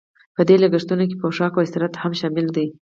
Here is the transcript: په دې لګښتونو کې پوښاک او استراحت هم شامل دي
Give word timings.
په 0.35 0.41
دې 0.47 0.55
لګښتونو 0.63 1.03
کې 1.09 1.19
پوښاک 1.21 1.53
او 1.55 1.63
استراحت 1.65 1.93
هم 1.97 2.11
شامل 2.19 2.45
دي 2.55 2.67